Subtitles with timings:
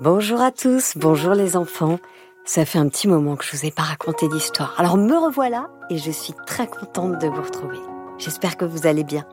[0.00, 1.98] Bonjour à tous, bonjour les enfants.
[2.44, 4.72] Ça fait un petit moment que je vous ai pas raconté d'histoire.
[4.78, 7.80] Alors me revoilà et je suis très contente de vous retrouver.
[8.16, 9.24] J'espère que vous allez bien.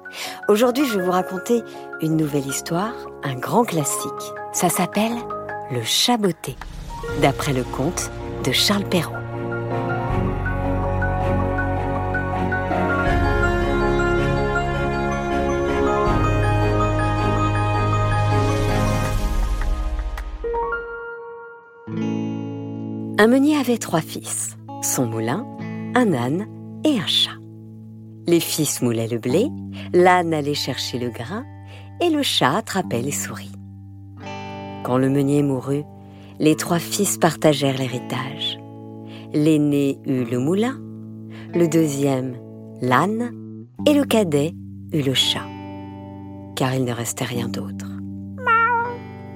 [0.49, 1.61] Aujourd'hui, je vais vous raconter
[2.01, 2.93] une nouvelle histoire,
[3.23, 4.09] un grand classique.
[4.53, 5.13] Ça s'appelle
[5.69, 6.55] Le Chaboté,
[7.21, 8.09] d'après le conte
[8.43, 9.24] de Charles Perrault.
[23.17, 25.47] Un meunier avait trois fils, son moulin,
[25.95, 26.47] un âne
[26.83, 27.37] et un chat.
[28.27, 29.47] Les fils moulaient le blé,
[29.93, 31.45] l'âne allait chercher le grain
[32.01, 33.53] et le chat attrapait les souris.
[34.83, 35.85] Quand le meunier mourut,
[36.39, 38.59] les trois fils partagèrent l'héritage.
[39.33, 40.77] L'aîné eut le moulin,
[41.53, 42.35] le deuxième
[42.81, 43.31] l'âne
[43.87, 44.53] et le cadet
[44.91, 45.47] eut le chat,
[46.57, 47.87] car il ne restait rien d'autre.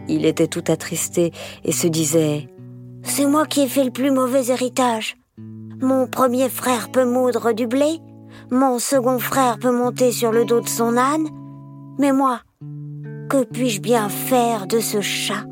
[0.09, 1.31] Il était tout attristé
[1.63, 2.49] et se disait
[3.03, 5.17] c'est moi qui ai fait le plus mauvais héritage.
[5.81, 7.99] Mon premier frère peut moudre du blé,
[8.51, 11.27] mon second frère peut monter sur le dos de son âne,
[11.97, 12.41] mais moi,
[13.29, 15.45] que puis-je bien faire de ce chat?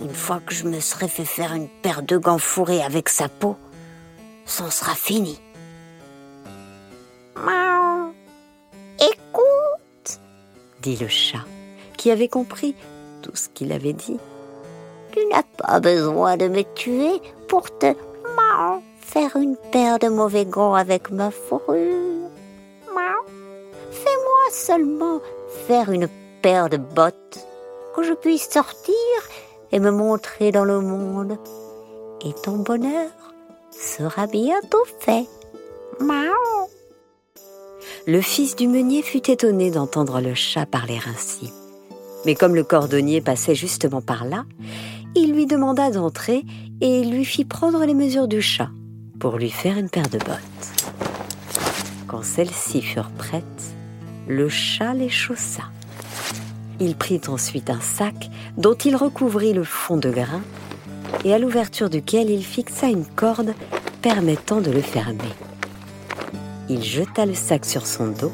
[0.00, 3.28] Une fois que je me serai fait faire une paire de gants fourrés avec sa
[3.28, 3.56] peau,
[4.46, 5.38] c'en sera fini.
[9.00, 10.20] Écoute,
[10.80, 11.44] dit le chat,
[11.96, 12.76] qui avait compris
[13.20, 14.18] tout ce qu'il avait dit.
[15.12, 17.94] Tu n'as pas besoin de me tuer pour te
[19.00, 22.30] faire une paire de mauvais gants avec ma fourrure.
[23.90, 25.20] Fais-moi seulement
[25.66, 26.08] faire une
[26.40, 27.46] paire de bottes
[27.94, 28.94] que je puisse sortir
[29.70, 31.36] et me montrer dans le monde.
[32.24, 33.10] Et ton bonheur
[33.70, 35.26] sera bientôt fait.
[38.06, 41.52] Le fils du meunier fut étonné d'entendre le chat parler ainsi.
[42.24, 44.44] Mais comme le cordonnier passait justement par là,
[45.14, 46.44] il lui demanda d'entrer
[46.80, 48.70] et lui fit prendre les mesures du chat
[49.20, 50.90] pour lui faire une paire de bottes.
[52.06, 53.44] Quand celles-ci furent prêtes,
[54.26, 55.64] le chat les chaussa.
[56.80, 60.42] Il prit ensuite un sac dont il recouvrit le fond de grain
[61.24, 63.54] et à l'ouverture duquel il fixa une corde
[64.00, 65.18] permettant de le fermer.
[66.68, 68.32] Il jeta le sac sur son dos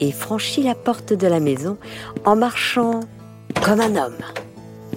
[0.00, 1.76] et franchit la porte de la maison
[2.24, 3.00] en marchant
[3.62, 4.18] comme un homme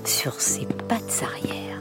[0.07, 1.79] sur ses pattes arrière.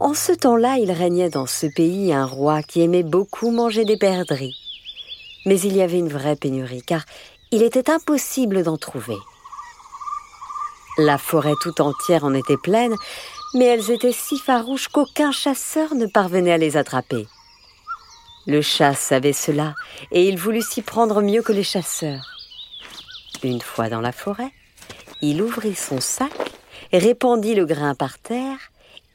[0.00, 3.96] En ce temps-là, il régnait dans ce pays un roi qui aimait beaucoup manger des
[3.96, 4.54] perdrix.
[5.46, 7.04] Mais il y avait une vraie pénurie, car
[7.50, 9.16] il était impossible d'en trouver.
[10.98, 12.94] La forêt tout entière en était pleine,
[13.54, 17.26] mais elles étaient si farouches qu'aucun chasseur ne parvenait à les attraper.
[18.46, 19.74] Le chat savait cela,
[20.10, 22.26] et il voulut s'y prendre mieux que les chasseurs.
[23.42, 24.52] Une fois dans la forêt,
[25.22, 26.32] il ouvrit son sac,
[26.92, 28.58] répandit le grain par terre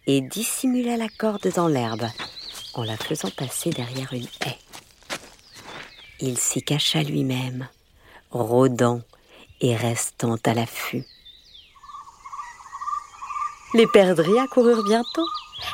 [0.08, 2.08] et dissimula la corde dans l'herbe
[2.74, 4.58] en la faisant passer derrière une haie.
[6.20, 7.68] Il s'y cacha lui-même,
[8.32, 9.02] rôdant
[9.62, 11.06] et restant à l'affût.
[13.74, 15.28] Les perdrix accoururent bientôt.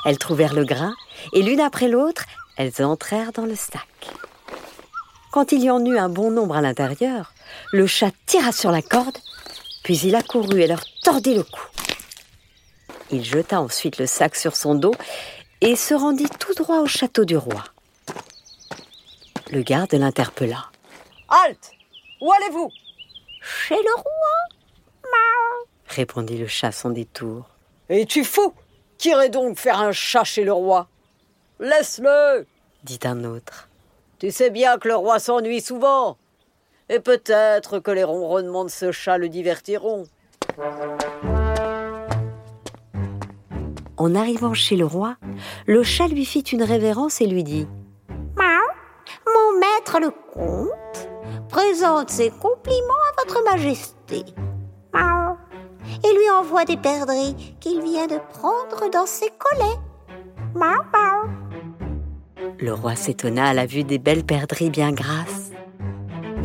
[0.04, 0.94] Elles trouvèrent le grain
[1.34, 2.26] et l'une après l'autre,
[2.58, 3.88] elles entrèrent dans le sac.
[5.32, 7.34] Quand il y en eut un bon nombre à l'intérieur,
[7.72, 9.18] le chat tira sur la corde,
[9.84, 11.68] puis il accourut et leur tordit le cou.
[13.12, 14.96] Il jeta ensuite le sac sur son dos
[15.62, 17.64] et se rendit tout droit au château du roi.
[19.52, 20.66] Le garde l'interpella.
[21.30, 21.72] Halte
[22.22, 22.72] Où allez-vous?
[23.42, 24.36] Chez le roi
[25.96, 27.46] répondit le chat sans détour.
[27.90, 28.54] Es-tu fou?
[28.98, 30.88] Qu'irait donc faire un chat chez le roi?
[31.60, 32.46] Laisse-le
[32.84, 33.70] dit un autre.
[34.20, 36.18] Tu sais bien que le roi s'ennuie souvent.
[36.90, 40.04] Et peut-être que les ronronnements de ce chat le divertiront.
[43.98, 45.16] En arrivant chez le roi,
[45.66, 47.68] le chat lui fit une révérence et lui dit
[48.38, 51.10] Mon maître le comte
[51.50, 54.24] présente ses compliments à votre majesté.
[56.04, 59.80] Et lui envoie des perdrix qu'il vient de prendre dans ses collets.
[62.60, 65.52] Le roi s'étonna à la vue des belles perdrix bien grasses.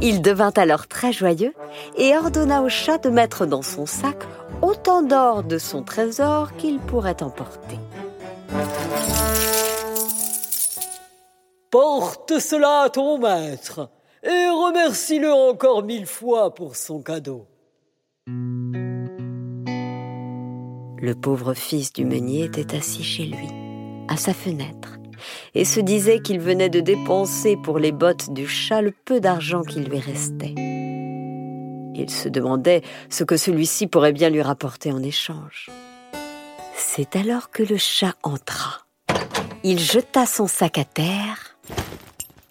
[0.02, 1.54] Il devint alors très joyeux
[1.96, 4.16] et ordonna au chat de mettre dans son sac
[4.62, 7.78] autant d'or de son trésor qu'il pourrait emporter.
[11.70, 13.90] Porte cela à ton maître
[14.22, 17.46] et remercie-le encore mille fois pour son cadeau.
[21.02, 23.48] Le pauvre fils du meunier était assis chez lui,
[24.08, 24.98] à sa fenêtre,
[25.54, 29.62] et se disait qu'il venait de dépenser pour les bottes du chat le peu d'argent
[29.62, 30.54] qui lui restait.
[31.94, 35.70] Il se demandait ce que celui-ci pourrait bien lui rapporter en échange.
[36.74, 38.86] C'est alors que le chat entra.
[39.62, 41.56] Il jeta son sac à terre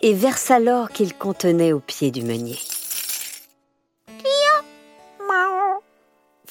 [0.02, 2.60] et versa l'or qu'il contenait au pied du meunier.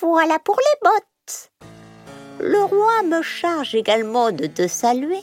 [0.00, 1.50] Voilà pour les bottes.
[2.40, 5.22] Le roi me charge également de te saluer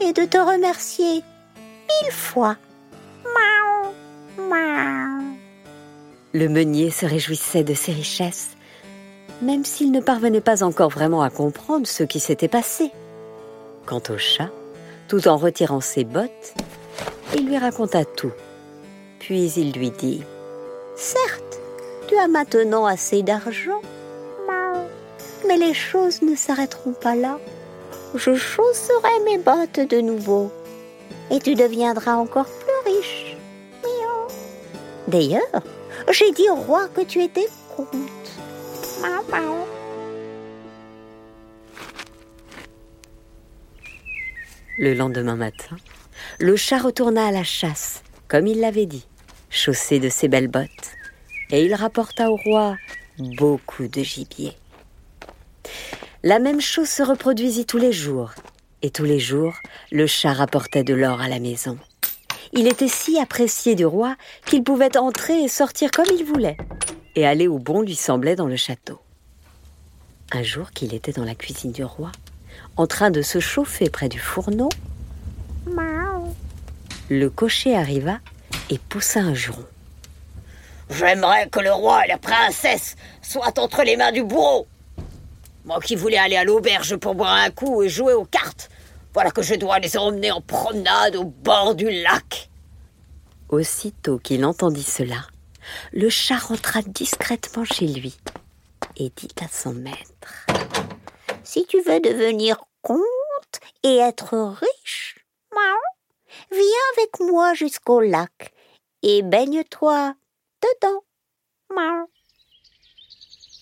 [0.00, 2.56] et de te remercier mille fois.
[6.34, 8.50] Le meunier se réjouissait de ses richesses,
[9.42, 12.90] même s'il ne parvenait pas encore vraiment à comprendre ce qui s'était passé.
[13.84, 14.50] Quant au chat,
[15.08, 16.54] tout en retirant ses bottes,
[17.36, 18.32] il lui raconta tout.
[19.18, 20.22] Puis il lui dit
[20.96, 21.60] Certes,
[22.08, 23.80] tu as maintenant assez d'argent
[25.46, 27.38] mais les choses ne s'arrêteront pas là.
[28.14, 30.52] Je chausserai mes bottes de nouveau
[31.30, 33.36] et tu deviendras encore plus riche.
[35.08, 35.62] D'ailleurs,
[36.10, 37.88] j'ai dit au roi que tu étais compte.
[44.78, 45.76] Le lendemain matin,
[46.38, 49.06] le chat retourna à la chasse, comme il l'avait dit,
[49.50, 50.92] chaussé de ses belles bottes,
[51.50, 52.76] et il rapporta au roi
[53.18, 54.54] beaucoup de gibier.
[56.24, 58.30] La même chose se reproduisit tous les jours,
[58.82, 59.56] et tous les jours,
[59.90, 61.76] le chat rapportait de l'or à la maison.
[62.52, 64.14] Il était si apprécié du roi
[64.46, 66.56] qu'il pouvait entrer et sortir comme il voulait,
[67.16, 69.00] et aller où bon lui semblait dans le château.
[70.30, 72.12] Un jour qu'il était dans la cuisine du roi,
[72.76, 74.68] en train de se chauffer près du fourneau,
[77.08, 78.20] le cocher arriva
[78.70, 79.66] et poussa un juron.
[80.88, 84.68] J'aimerais que le roi et la princesse soient entre les mains du bourreau.
[85.64, 88.68] Moi qui voulais aller à l'auberge pour boire un coup et jouer aux cartes,
[89.14, 92.50] voilà que je dois les emmener en promenade au bord du lac.
[93.48, 95.26] Aussitôt qu'il entendit cela,
[95.92, 98.16] le chat rentra discrètement chez lui
[98.96, 100.46] et dit à son maître
[101.44, 105.18] Si tu veux devenir comte et être riche,
[106.50, 108.52] viens avec moi jusqu'au lac
[109.02, 110.14] et baigne-toi
[110.62, 111.02] dedans.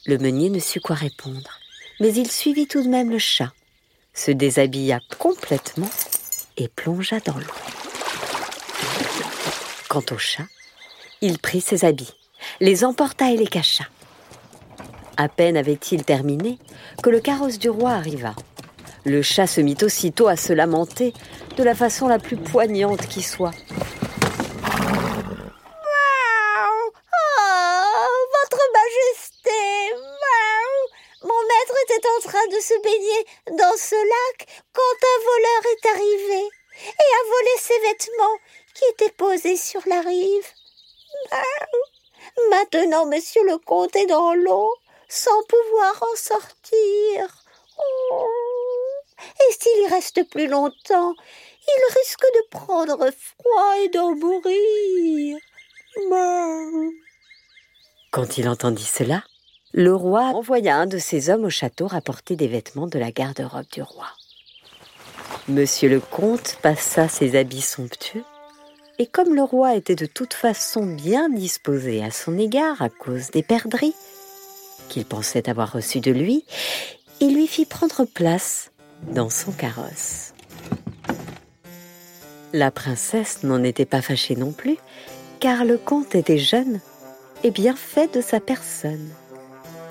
[0.06, 1.59] Le meunier ne sut quoi répondre
[2.00, 3.52] mais il suivit tout de même le chat,
[4.14, 5.90] se déshabilla complètement
[6.56, 7.54] et plongea dans l'eau.
[9.88, 10.46] Quant au chat,
[11.20, 12.14] il prit ses habits,
[12.60, 13.84] les emporta et les cacha.
[15.16, 16.58] À peine avait-il terminé
[17.02, 18.34] que le carrosse du roi arriva.
[19.04, 21.12] Le chat se mit aussitôt à se lamenter
[21.56, 23.54] de la façon la plus poignante qui soit.
[32.16, 33.26] en train de se baigner
[33.58, 33.76] dans
[34.72, 36.48] quand un voleur est arrivé
[36.82, 38.38] et a volé ses vêtements
[38.74, 40.46] qui étaient posés sur la rive.
[42.50, 44.74] Maintenant, monsieur le comte est dans l'eau
[45.08, 47.44] sans pouvoir en sortir.
[47.78, 48.26] Oh.
[49.18, 51.14] Et s'il y reste plus longtemps,
[51.66, 55.38] il risque de prendre froid et d'en mourir.
[58.12, 59.22] Quand il entendit cela,
[59.72, 63.68] le roi envoya un de ses hommes au château rapporter des vêtements de la garde-robe
[63.72, 64.08] du roi.
[65.48, 68.24] Monsieur le comte passa ses habits somptueux,
[68.98, 73.30] et comme le roi était de toute façon bien disposé à son égard à cause
[73.30, 73.94] des perdrix
[74.88, 76.44] qu'il pensait avoir reçues de lui,
[77.20, 78.70] il lui fit prendre place
[79.12, 80.34] dans son carrosse.
[82.52, 84.76] La princesse n'en était pas fâchée non plus,
[85.38, 86.80] car le comte était jeune
[87.44, 89.08] et bien fait de sa personne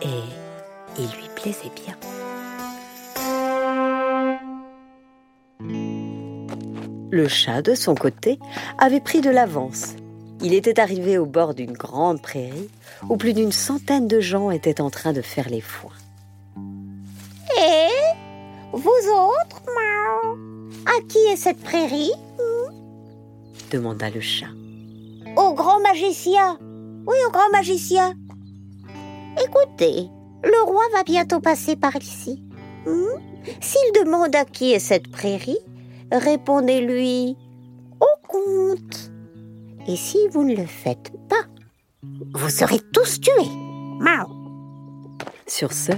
[0.02, 1.96] et il lui plaisait bien.
[7.12, 8.40] Le chat, de son côté,
[8.78, 9.96] avait pris de l'avance.
[10.42, 12.70] Il était arrivé au bord d'une grande prairie
[13.10, 15.92] où plus d'une centaine de gens étaient en train de faire les foins.
[17.58, 17.90] Et
[18.72, 19.60] vous autres,
[20.86, 22.12] à qui est cette prairie?
[23.72, 24.48] demanda le chat.
[25.36, 26.58] Au grand magicien.
[27.06, 28.14] Oui, au grand magicien.
[29.44, 30.10] Écoutez,
[30.44, 32.44] le roi va bientôt passer par ici.
[32.86, 33.20] Hmm?
[33.62, 35.60] S'il demande à qui est cette prairie,
[36.12, 37.38] répondez-lui
[38.00, 39.12] au comte.
[39.88, 41.46] Et si vous ne le faites pas,
[42.34, 43.32] vous serez tous tués.
[44.00, 44.30] Mao.
[45.48, 45.92] Sur ce,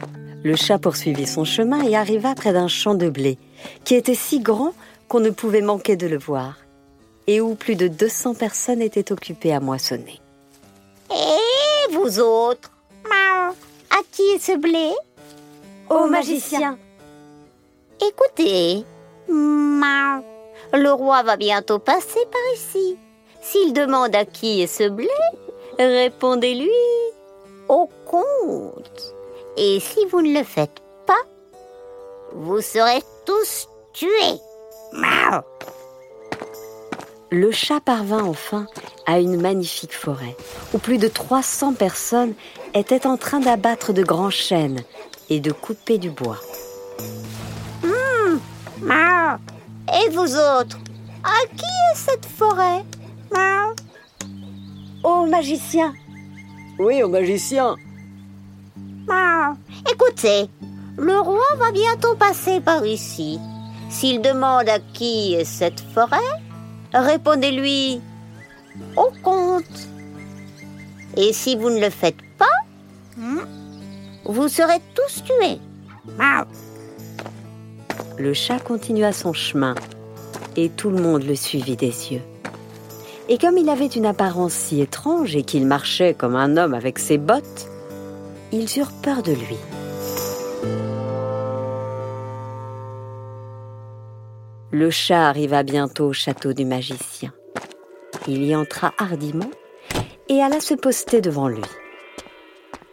[0.44, 3.38] le chat poursuivit son chemin et arriva près d'un champ de blé,
[3.84, 4.74] qui était si grand
[5.08, 6.58] qu'on ne pouvait manquer de le voir,
[7.28, 10.20] et où plus de 200 personnes étaient occupées à moissonner.
[11.12, 12.72] Et vous autres
[13.92, 14.92] à qui est ce blé?
[15.90, 16.78] Au magicien.
[18.00, 18.86] Écoutez,
[20.74, 22.98] Le roi va bientôt passer par ici.
[23.42, 25.10] S'il demande à qui est ce blé,
[25.78, 26.70] répondez-lui
[27.68, 29.16] au compte.
[29.58, 31.22] Et si vous ne le faites pas,
[32.34, 34.40] vous serez tous tués.
[37.32, 38.66] Le chat parvint enfin
[39.06, 40.36] à une magnifique forêt
[40.74, 42.34] où plus de 300 personnes
[42.74, 44.84] étaient en train d'abattre de grands chênes
[45.30, 46.40] et de couper du bois.
[49.90, 50.78] Et vous autres,
[51.24, 52.84] à qui est cette forêt
[55.04, 55.94] Au magicien
[56.80, 57.76] Oui, au magicien.
[59.92, 60.50] Écoutez,
[60.98, 63.40] le roi va bientôt passer par ici.
[63.90, 66.18] S'il demande à qui est cette forêt,
[66.94, 68.02] répondez-lui
[68.96, 69.88] au compte.
[71.18, 72.46] Et si vous ne le faites pas,
[74.26, 75.60] vous serez tous tués.
[78.22, 79.74] Le chat continua son chemin
[80.56, 82.22] et tout le monde le suivit des yeux.
[83.30, 87.00] Et comme il avait une apparence si étrange et qu'il marchait comme un homme avec
[87.00, 87.68] ses bottes,
[88.52, 89.58] ils eurent peur de lui.
[94.70, 97.34] Le chat arriva bientôt au château du magicien.
[98.28, 99.50] Il y entra hardiment
[100.30, 101.64] et alla se poster devant lui.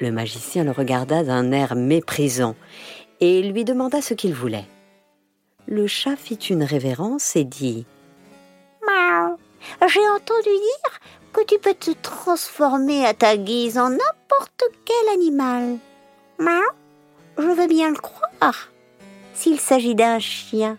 [0.00, 2.56] Le magicien le regarda d'un air méprisant
[3.20, 4.64] et lui demanda ce qu'il voulait.
[5.70, 7.84] Le chat fit une révérence et dit
[9.86, 11.00] J'ai entendu dire
[11.34, 15.76] que tu peux te transformer à ta guise en n'importe quel animal.
[17.36, 18.70] Je veux bien le croire.
[19.34, 20.78] S'il s'agit d'un chien,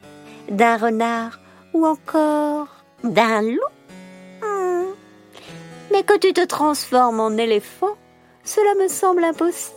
[0.50, 1.39] d'un renard
[1.75, 2.69] ou encore
[3.03, 3.62] d'un loup.
[4.41, 4.88] Hmm.
[5.91, 7.96] Mais que tu te transformes en éléphant,
[8.43, 9.75] cela me semble impossible.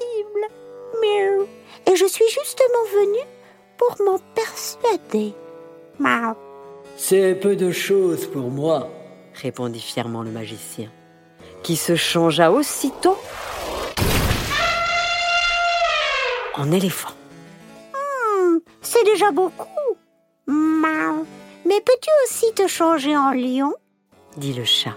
[1.87, 3.27] Et je suis justement venue
[3.83, 5.35] pour m'en persuader.
[6.97, 8.89] C'est peu de choses pour moi,
[9.35, 10.89] répondit fièrement le magicien,
[11.63, 13.17] qui se changea aussitôt
[16.55, 17.15] en éléphant.
[17.93, 19.67] Hmm, c'est déjà beaucoup.
[20.47, 23.75] Mais peux-tu aussi te changer en lion?
[24.37, 24.97] dit le chat.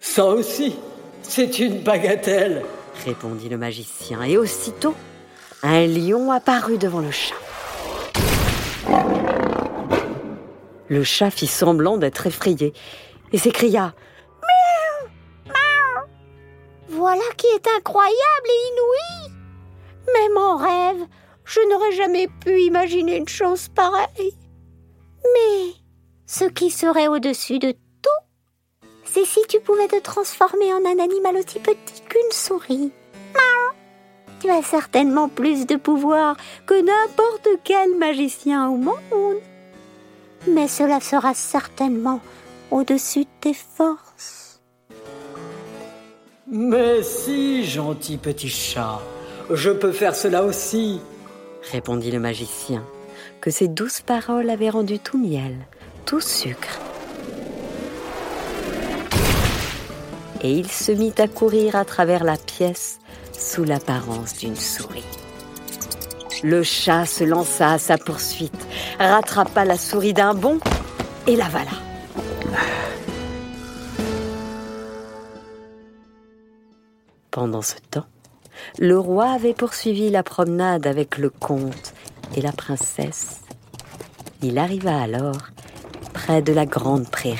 [0.00, 0.76] Ça aussi,
[1.22, 2.64] c'est une bagatelle,
[3.04, 4.94] répondit le magicien, et aussitôt,
[5.62, 7.41] un lion apparut devant le chat.
[10.92, 12.74] Le chat fit semblant d'être effrayé
[13.32, 13.94] et s'écria
[15.48, 16.04] Miaou
[16.90, 18.12] Voilà qui est incroyable
[18.46, 19.32] et inouï
[20.12, 21.06] Même en rêve,
[21.46, 24.36] je n'aurais jamais pu imaginer une chose pareille.
[25.24, 25.72] Mais
[26.26, 31.36] ce qui serait au-dessus de tout, c'est si tu pouvais te transformer en un animal
[31.36, 32.92] aussi petit qu'une souris.
[34.42, 39.40] Tu as certainement plus de pouvoir que n'importe quel magicien au monde.
[40.48, 42.20] Mais cela sera certainement
[42.70, 44.60] au-dessus de tes forces.
[46.50, 49.00] Mais si, gentil petit chat,
[49.50, 51.00] je peux faire cela aussi,
[51.70, 52.84] répondit le magicien,
[53.40, 55.56] que ses douces paroles avaient rendu tout miel,
[56.04, 56.80] tout sucre.
[60.42, 62.98] Et il se mit à courir à travers la pièce
[63.32, 65.04] sous l'apparence d'une souris.
[66.42, 68.66] Le chat se lança à sa poursuite,
[68.98, 70.58] rattrapa la souris d'un bond
[71.26, 71.70] et l'avala.
[77.30, 78.06] Pendant ce temps,
[78.78, 81.94] le roi avait poursuivi la promenade avec le comte
[82.36, 83.40] et la princesse.
[84.42, 85.38] Il arriva alors
[86.12, 87.38] près de la grande prairie.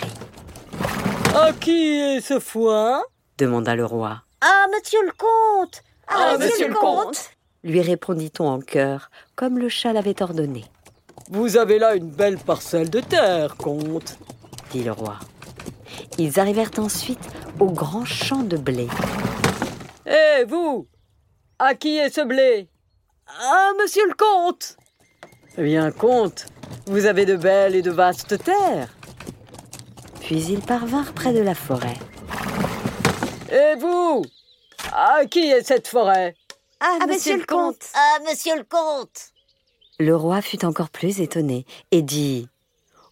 [1.35, 3.03] À qui est ce foin?
[3.39, 4.23] demanda le roi.
[4.41, 7.31] Ah, monsieur le comte Ah, monsieur le comte
[7.65, 10.65] lui répondit-on en chœur, comme le chat l'avait ordonné.
[11.31, 14.19] Vous avez là une belle parcelle de terre, comte,
[14.71, 15.19] dit le roi.
[16.19, 17.21] Ils arrivèrent ensuite
[17.61, 18.89] au grand champ de blé.
[20.07, 20.87] Eh, vous
[21.59, 22.69] À qui est ce blé?
[23.29, 24.77] Ah, monsieur le comte
[25.57, 26.47] Eh bien, comte,
[26.87, 28.89] vous avez de belles et de vastes terres.
[30.21, 31.99] Puis ils parvinrent près de la forêt.
[33.51, 34.23] Et vous
[34.93, 36.35] À qui est cette forêt?
[36.85, 39.31] Ah, monsieur, le comte Ah, monsieur le comte
[40.01, 42.49] Le roi fut encore plus étonné et dit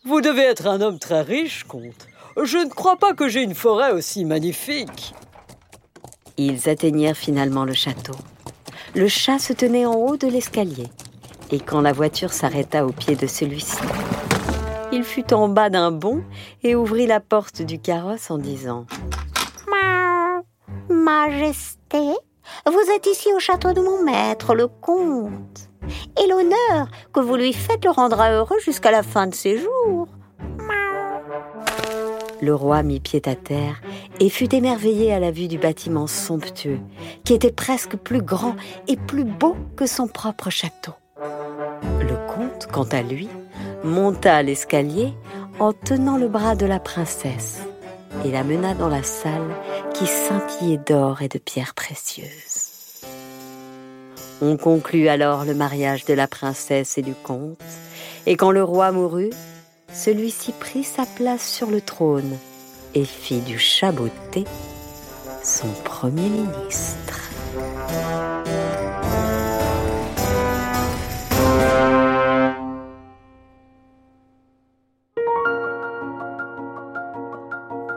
[0.05, 2.09] Vous devez être un homme très riche, comte.
[2.43, 5.15] Je ne crois pas que j'ai une forêt aussi magnifique.
[6.37, 8.17] Ils atteignirent finalement le château.
[8.97, 10.89] Le chat se tenait en haut de l'escalier.
[11.53, 13.79] Et quand la voiture s'arrêta au pied de celui-ci,
[14.91, 16.25] il fut en bas d'un bond
[16.65, 18.87] et ouvrit la porte du carrosse en disant
[20.89, 22.17] Majesté,
[22.67, 25.69] vous êtes ici au château de mon maître, le comte.
[26.23, 30.09] Et l'honneur que vous lui faites le rendra heureux jusqu'à la fin de ses jours.
[32.43, 33.81] Le roi mit pied à terre
[34.19, 36.81] et fut émerveillé à la vue du bâtiment somptueux,
[37.25, 38.57] qui était presque plus grand
[38.89, 40.93] et plus beau que son propre château.
[41.83, 43.29] Le comte, quant à lui,
[43.85, 45.13] monta l'escalier
[45.59, 47.61] en tenant le bras de la princesse
[48.25, 49.55] et la mena dans la salle
[50.01, 53.03] qui scintillait d'or et de pierres précieuses.
[54.41, 57.61] On conclut alors le mariage de la princesse et du comte,
[58.25, 59.29] et quand le roi mourut,
[59.93, 62.39] celui-ci prit sa place sur le trône
[62.95, 64.45] et fit du chaboté
[65.43, 67.21] son premier ministre.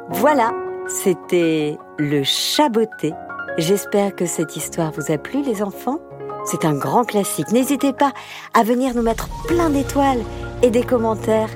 [0.10, 0.54] Voilà,
[0.94, 3.14] c'était le chaboté.
[3.58, 6.00] J'espère que cette histoire vous a plu les enfants.
[6.46, 7.52] C'est un grand classique.
[7.52, 8.12] N'hésitez pas
[8.54, 10.24] à venir nous mettre plein d'étoiles
[10.62, 11.50] et des commentaires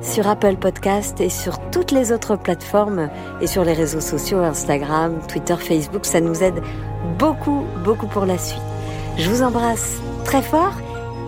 [0.00, 5.18] sur Apple Podcast et sur toutes les autres plateformes et sur les réseaux sociaux, Instagram,
[5.28, 6.06] Twitter, Facebook.
[6.06, 6.62] Ça nous aide
[7.18, 8.62] beaucoup, beaucoup pour la suite.
[9.18, 10.74] Je vous embrasse très fort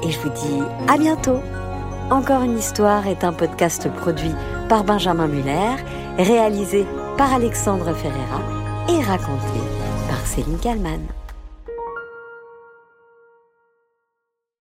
[0.03, 1.41] et je vous dis à bientôt.
[2.11, 4.35] Encore une histoire est un podcast produit
[4.69, 5.77] par Benjamin Muller,
[6.19, 6.87] réalisé
[7.21, 8.41] par Alexandre Ferreira
[8.89, 9.61] et raconté
[10.09, 11.20] par Céline Kallmann.